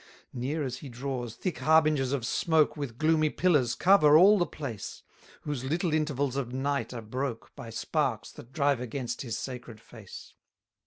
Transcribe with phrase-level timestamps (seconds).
[0.31, 4.47] 239 Near as he draws, thick harbingers of smoke With gloomy pillars cover all the
[4.47, 5.03] place;
[5.41, 10.33] Whose little intervals of night are broke By sparks, that drive against his sacred face.